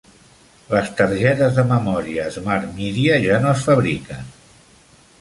[0.71, 4.29] Les targetes de memòria SmartMedia ja no es fabriquen.